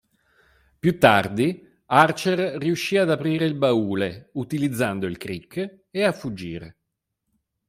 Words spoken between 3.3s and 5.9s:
il baule utilizzando il crick